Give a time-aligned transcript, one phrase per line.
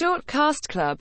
[0.00, 0.98] Short Cast Club.